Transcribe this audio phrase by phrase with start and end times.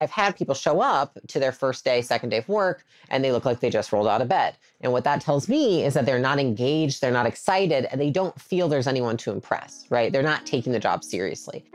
[0.00, 3.32] I've had people show up to their first day, second day of work, and they
[3.32, 4.56] look like they just rolled out of bed.
[4.80, 8.10] And what that tells me is that they're not engaged, they're not excited, and they
[8.10, 10.10] don't feel there's anyone to impress, right?
[10.10, 11.66] They're not taking the job seriously.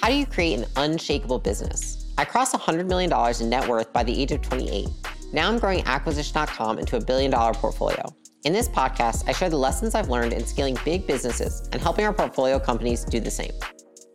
[0.00, 2.12] How do you create an unshakable business?
[2.18, 4.88] I crossed $100 million in net worth by the age of 28.
[5.32, 8.04] Now I'm growing acquisition.com into a billion dollar portfolio.
[8.44, 12.04] In this podcast, I share the lessons I've learned in scaling big businesses and helping
[12.04, 13.52] our portfolio companies do the same.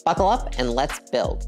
[0.04, 1.48] Buckle up and let's build.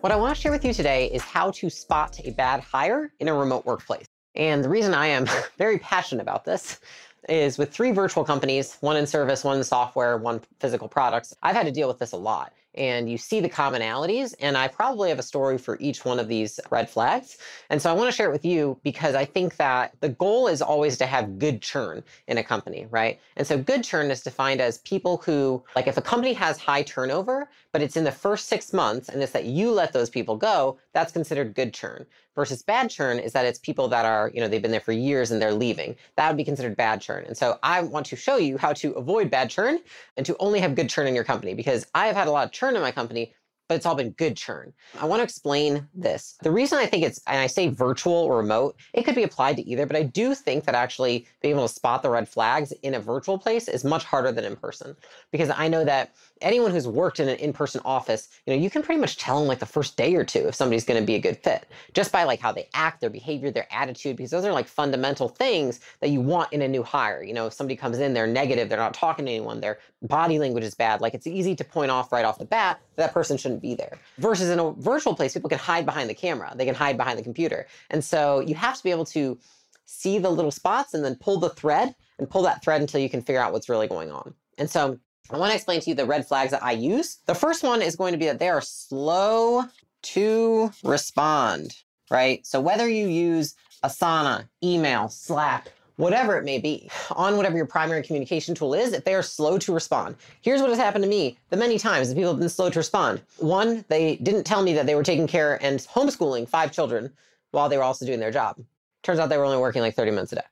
[0.00, 3.12] What I want to share with you today is how to spot a bad hire
[3.20, 4.06] in a remote workplace.
[4.34, 5.26] And the reason I am
[5.58, 6.80] very passionate about this
[7.28, 11.34] is with three virtual companies, one in service, one in software, one physical products.
[11.42, 14.34] I've had to deal with this a lot and you see the commonalities.
[14.40, 17.38] And I probably have a story for each one of these red flags.
[17.70, 20.46] And so I want to share it with you because I think that the goal
[20.46, 23.20] is always to have good churn in a company, right?
[23.36, 26.82] And so good churn is defined as people who, like if a company has high
[26.82, 30.36] turnover, but it's in the first six months and it's that you let those people
[30.36, 32.06] go, that's considered good churn.
[32.34, 34.92] Versus bad churn is that it's people that are, you know, they've been there for
[34.92, 35.96] years and they're leaving.
[36.16, 37.24] That would be considered bad churn.
[37.26, 39.78] And so I want to show you how to avoid bad churn
[40.16, 42.46] and to only have good churn in your company because I have had a lot
[42.46, 43.34] of churn in my company,
[43.72, 44.70] but it's all been good churn.
[45.00, 46.36] I want to explain this.
[46.42, 49.56] The reason I think it's, and I say virtual or remote, it could be applied
[49.56, 52.72] to either, but I do think that actually being able to spot the red flags
[52.82, 54.94] in a virtual place is much harder than in person.
[55.30, 58.82] Because I know that anyone who's worked in an in-person office, you know, you can
[58.82, 61.14] pretty much tell in like the first day or two if somebody's going to be
[61.14, 64.44] a good fit just by like how they act, their behavior, their attitude, because those
[64.44, 67.22] are like fundamental things that you want in a new hire.
[67.22, 70.38] You know, if somebody comes in, they're negative, they're not talking to anyone, their body
[70.38, 73.12] language is bad, like it's easy to point off right off the bat that, that
[73.12, 73.98] person shouldn't be there.
[74.18, 77.18] Versus in a virtual place, people can hide behind the camera, they can hide behind
[77.18, 77.66] the computer.
[77.90, 79.38] And so you have to be able to
[79.86, 83.08] see the little spots and then pull the thread and pull that thread until you
[83.08, 84.34] can figure out what's really going on.
[84.58, 84.98] And so
[85.30, 87.18] I want to explain to you the red flags that I use.
[87.26, 89.64] The first one is going to be that they are slow
[90.02, 91.76] to respond,
[92.10, 92.44] right?
[92.46, 98.02] So whether you use Asana, email, Slack, whatever it may be, on whatever your primary
[98.02, 100.16] communication tool is, if they are slow to respond.
[100.40, 102.78] Here's what has happened to me the many times that people have been slow to
[102.78, 103.22] respond.
[103.38, 107.12] One, they didn't tell me that they were taking care and homeschooling five children
[107.50, 108.56] while they were also doing their job.
[109.02, 110.42] Turns out they were only working like 30 minutes a day.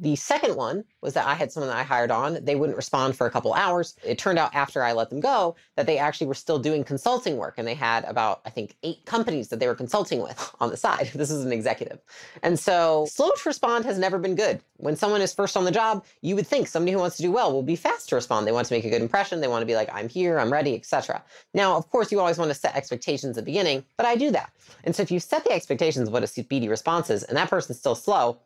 [0.00, 2.44] The second one was that I had someone that I hired on.
[2.44, 3.96] They wouldn't respond for a couple hours.
[4.04, 7.36] It turned out after I let them go that they actually were still doing consulting
[7.36, 10.70] work and they had about, I think, eight companies that they were consulting with on
[10.70, 11.10] the side.
[11.18, 11.98] This is an executive.
[12.44, 14.60] And so slow to respond has never been good.
[14.76, 17.32] When someone is first on the job, you would think somebody who wants to do
[17.32, 18.46] well will be fast to respond.
[18.46, 19.40] They want to make a good impression.
[19.40, 21.22] They want to be like, I'm here, I'm ready, etc.
[21.54, 24.30] Now, of course, you always want to set expectations at the beginning, but I do
[24.30, 24.52] that.
[24.84, 27.50] And so if you set the expectations of what a speedy response is and that
[27.50, 28.38] person's still slow,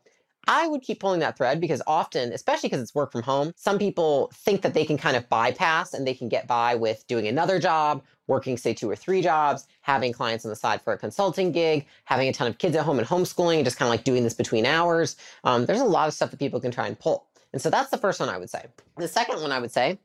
[0.49, 3.79] I would keep pulling that thread because often, especially because it's work from home, some
[3.79, 7.29] people think that they can kind of bypass and they can get by with doing
[7.29, 10.99] another job, working, say, two or three jobs, having clients on the side for a
[10.99, 13.91] consulting gig, having a ton of kids at home and homeschooling, and just kind of
[13.91, 15.17] like doing this between hours.
[15.45, 17.27] Um, there's a lot of stuff that people can try and pull.
[17.53, 18.65] And so that's the first one I would say.
[18.97, 19.99] The second one I would say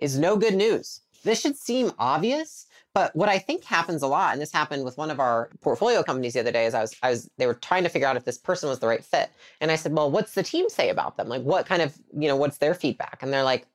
[0.00, 1.00] is no good news.
[1.24, 4.98] This should seem obvious, but what I think happens a lot, and this happened with
[4.98, 7.54] one of our portfolio companies the other day, is I was, I was, they were
[7.54, 9.30] trying to figure out if this person was the right fit.
[9.60, 11.28] And I said, well, what's the team say about them?
[11.28, 13.22] Like, what kind of, you know, what's their feedback?
[13.22, 13.66] And they're like,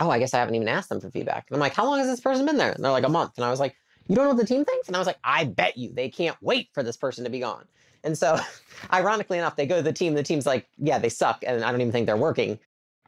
[0.00, 1.46] oh, I guess I haven't even asked them for feedback.
[1.48, 2.70] And I'm like, how long has this person been there?
[2.70, 3.32] And they're like, a month.
[3.36, 3.74] And I was like,
[4.06, 4.86] you don't know what the team thinks?
[4.86, 7.40] And I was like, I bet you they can't wait for this person to be
[7.40, 7.64] gone.
[8.04, 8.38] And so,
[8.92, 10.14] ironically enough, they go to the team.
[10.14, 11.42] The team's like, yeah, they suck.
[11.44, 12.60] And I don't even think they're working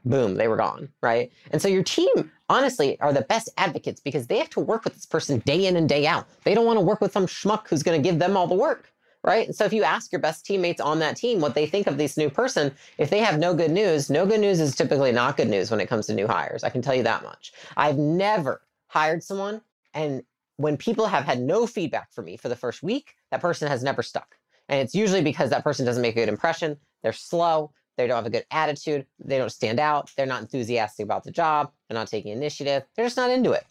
[0.05, 1.31] boom, they were gone, right?
[1.50, 4.94] And so your team, honestly, are the best advocates because they have to work with
[4.94, 6.27] this person day in and day out.
[6.44, 8.55] They don't want to work with some schmuck who's going to give them all the
[8.55, 8.93] work,
[9.25, 9.47] right?
[9.47, 11.99] And so if you ask your best teammates on that team what they think of
[11.99, 15.37] this new person, if they have no good news, no good news is typically not
[15.37, 16.65] good news when it comes to new hires.
[16.65, 17.53] I can tell you that much.
[17.77, 19.61] I've never hired someone
[19.94, 20.22] and
[20.61, 23.82] when people have had no feedback for me for the first week, that person has
[23.82, 24.37] never stuck.
[24.69, 26.77] And it's usually because that person doesn't make a good impression.
[27.03, 29.06] They're slow they don't have a good attitude.
[29.19, 30.11] They don't stand out.
[30.16, 31.71] They're not enthusiastic about the job.
[31.88, 32.84] They're not taking initiative.
[32.94, 33.65] They're just not into it.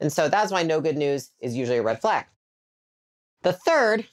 [0.00, 2.26] And so that's why no good news is usually a red flag.
[3.42, 4.06] The third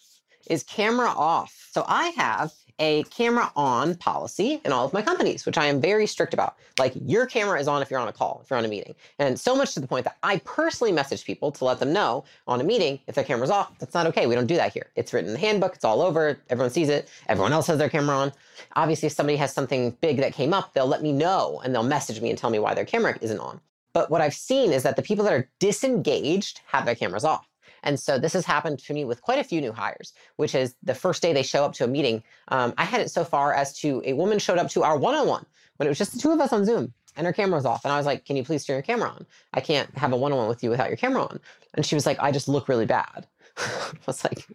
[0.50, 1.70] is camera off.
[1.72, 5.80] So I have a camera on policy in all of my companies, which I am
[5.80, 6.58] very strict about.
[6.80, 8.96] Like your camera is on if you're on a call, if you're on a meeting.
[9.20, 12.26] And so much to the point that I personally message people to let them know
[12.48, 13.78] on a meeting if their camera's off.
[13.80, 14.28] That's not okay.
[14.28, 14.88] We don't do that here.
[14.96, 15.76] It's written in the handbook.
[15.76, 16.38] It's all over.
[16.50, 17.10] Everyone sees it.
[17.28, 18.32] Everyone else has their camera on.
[18.76, 21.84] Obviously, if somebody has something big that came up, they'll let me know and they'll
[21.84, 23.60] message me and tell me why their camera isn't on.
[23.94, 27.48] But what I've seen is that the people that are disengaged have their cameras off.
[27.84, 30.76] And so this has happened to me with quite a few new hires, which is
[30.84, 32.24] the first day they show up to a meeting.
[32.48, 35.16] Um, I had it so far as to a woman showed up to our one
[35.16, 35.46] on one
[35.78, 36.94] when it was just the two of us on Zoom.
[37.16, 37.86] and her camera was off.
[37.86, 39.26] And I was like, can you please turn your camera on?
[39.54, 41.40] I can't have a one-on-one with you without your camera on.
[41.74, 43.28] And she was like, I just look really bad.
[43.58, 44.48] I was like,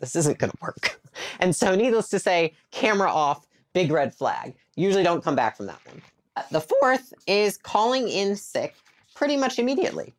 [0.00, 1.00] this isn't going to work.
[1.40, 4.54] And so needless to say, camera off, big red flag.
[4.76, 6.02] Usually don't come back from that one.
[6.50, 8.74] The fourth is calling in sick
[9.14, 10.14] pretty much immediately.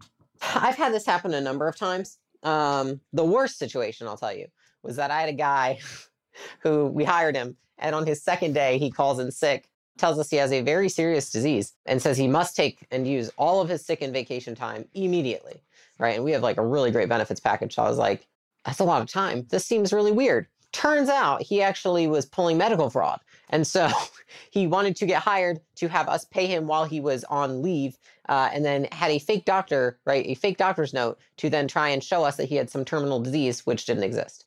[0.56, 2.20] I've had this happen a number of times.
[2.44, 4.48] Um, the worst situation, I'll tell you,
[4.84, 5.80] was that I had a guy
[6.60, 10.30] who we hired him, and on his second day, he calls in sick, tells us
[10.30, 13.70] he has a very serious disease, and says he must take and use all of
[13.70, 15.62] his sick and vacation time immediately.
[16.00, 16.16] Right.
[16.16, 17.76] And we have like a really great benefits package.
[17.76, 18.28] So I was like,
[18.66, 19.46] that's a lot of time.
[19.50, 20.48] This seems really weird.
[20.72, 23.20] Turns out he actually was pulling medical fraud.
[23.50, 23.90] And so
[24.52, 27.98] he wanted to get hired to have us pay him while he was on leave,
[28.30, 31.90] uh, and then had a fake doctor, right, a fake doctor's note to then try
[31.90, 34.46] and show us that he had some terminal disease, which didn't exist.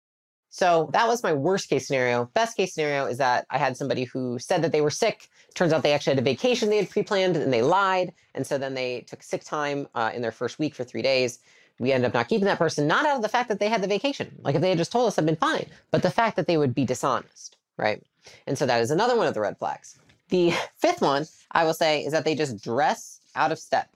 [0.56, 2.31] So that was my worst case scenario.
[2.32, 5.28] Best case scenario is that I had somebody who said that they were sick.
[5.54, 8.14] Turns out they actually had a vacation they had pre planned and they lied.
[8.34, 11.40] And so then they took sick time uh, in their first week for three days.
[11.78, 13.82] We ended up not keeping that person, not out of the fact that they had
[13.82, 14.34] the vacation.
[14.40, 16.56] Like if they had just told us, I'd been fine, but the fact that they
[16.56, 18.02] would be dishonest, right?
[18.46, 19.99] And so that is another one of the red flags.
[20.28, 23.88] The fifth one I will say is that they just dress out of step.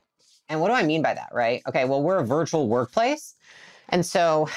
[0.49, 1.62] And what do I mean by that, right?
[1.69, 3.35] Okay, well, we're a virtual workplace.
[3.88, 4.49] And so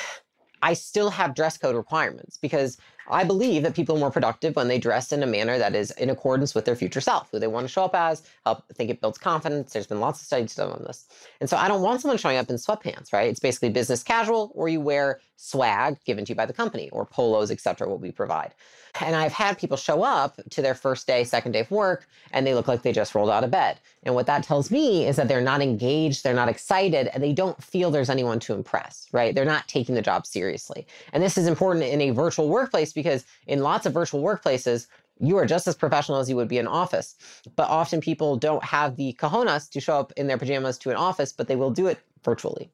[0.62, 2.78] I still have dress code requirements because
[3.10, 5.92] I believe that people are more productive when they dress in a manner that is
[5.92, 8.24] in accordance with their future self, who they want to show up as.
[8.46, 9.74] I think it builds confidence.
[9.74, 11.08] There's been lots of studies done on this.
[11.42, 13.30] And so I don't want someone showing up in sweatpants, right?
[13.30, 17.06] It's basically business casual, or you wear swag given to you by the company, or
[17.06, 17.90] polos, etc.
[17.90, 18.54] what we provide.
[19.02, 22.48] And I've had people show up to their first day, second day of work, and
[22.48, 23.80] they look like they just rolled out of bed.
[24.04, 27.34] And what that tells me is that they're not engaged, they're not excited, and they
[27.34, 29.36] don't feel there's anyone to impress, right?
[29.36, 30.88] They're not taking the job seriously.
[31.12, 34.88] And this is important in a virtual workplace because in lots of virtual workplaces,
[35.20, 37.16] you are just as professional as you would be in office.
[37.58, 40.96] But often people don't have the cojones to show up in their pajamas to an
[40.96, 42.72] office, but they will do it virtually.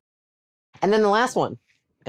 [0.81, 1.57] And then the last one,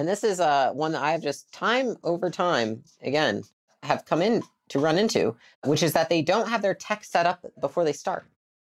[0.00, 3.43] and this is uh, one that I have just time over time, again,
[3.82, 7.26] have come in to run into, which is that they don't have their tech set
[7.26, 8.26] up before they start.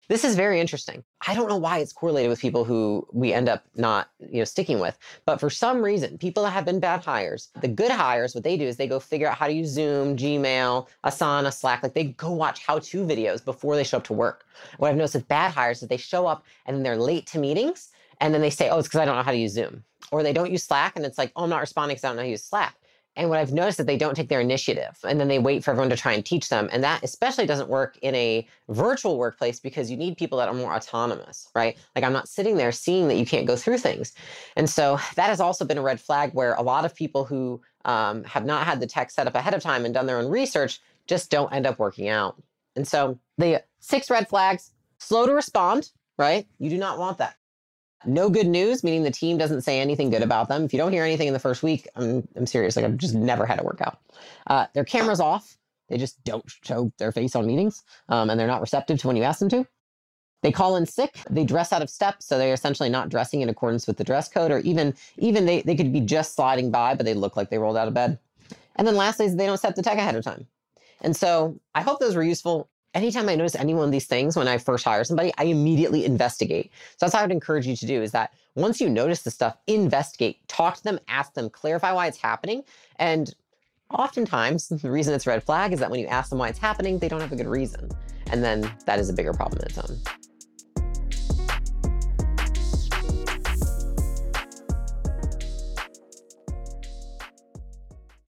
[0.08, 1.02] This is very interesting.
[1.26, 4.44] I don't know why it's correlated with people who we end up not, you know,
[4.44, 4.96] sticking with.
[5.24, 8.56] But for some reason, people that have been bad hires, the good hires, what they
[8.56, 11.82] do is they go figure out how to use Zoom, Gmail, Asana, Slack.
[11.82, 14.44] Like they go watch how-to videos before they show up to work.
[14.76, 17.40] What I've noticed with bad hires is they show up and then they're late to
[17.40, 17.90] meetings
[18.20, 19.84] and then they say, oh, it's because I don't know how to use Zoom.
[20.10, 22.16] Or they don't use Slack and it's like, oh, I'm not responding because I don't
[22.16, 22.76] know how to use Slack.
[23.16, 25.64] And what I've noticed is that they don't take their initiative and then they wait
[25.64, 26.68] for everyone to try and teach them.
[26.70, 30.54] And that especially doesn't work in a virtual workplace because you need people that are
[30.54, 31.78] more autonomous, right?
[31.94, 34.12] Like I'm not sitting there seeing that you can't go through things.
[34.54, 37.60] And so that has also been a red flag where a lot of people who
[37.86, 40.28] um, have not had the tech set up ahead of time and done their own
[40.28, 42.36] research just don't end up working out.
[42.74, 46.46] And so the six red flags slow to respond, right?
[46.58, 47.35] You do not want that.
[48.06, 50.64] No good news, meaning the team doesn't say anything good about them.
[50.64, 52.76] If you don't hear anything in the first week, I'm, I'm serious.
[52.76, 53.98] Like I've just never had it work out.
[54.46, 55.56] Uh, their camera's off.
[55.88, 59.16] They just don't show their face on meetings, um, and they're not receptive to when
[59.16, 59.66] you ask them to.
[60.42, 61.18] They call in sick.
[61.30, 64.28] They dress out of step, so they're essentially not dressing in accordance with the dress
[64.28, 67.50] code, or even even they, they could be just sliding by, but they look like
[67.50, 68.18] they rolled out of bed.
[68.76, 70.46] And then lastly, they don't set the tech ahead of time.
[71.00, 74.36] And so I hope those were useful anytime I notice any one of these things
[74.36, 76.72] when I first hire somebody, I immediately investigate.
[76.92, 79.30] So that's what I would encourage you to do is that once you notice the
[79.30, 82.62] stuff, investigate, talk to them, ask them, clarify why it's happening.
[82.98, 83.34] And
[83.90, 86.98] oftentimes the reason it's red flag is that when you ask them why it's happening,
[86.98, 87.90] they don't have a good reason.
[88.32, 89.98] And then that is a bigger problem in its own.